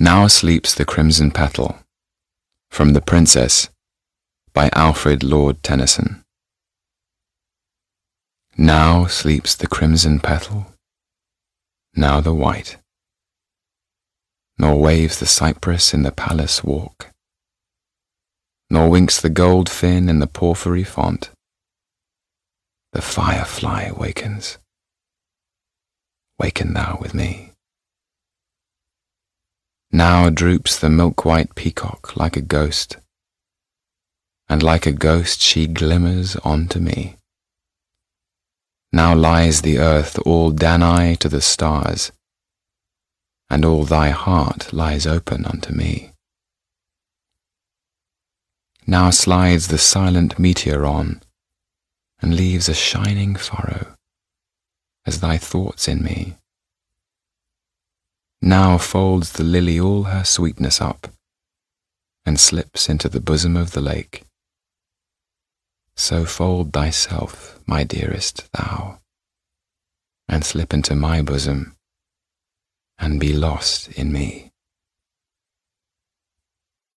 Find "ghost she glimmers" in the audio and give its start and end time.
34.92-36.36